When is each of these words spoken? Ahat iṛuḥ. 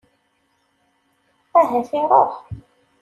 Ahat 1.59 1.89
iṛuḥ. 1.99 2.33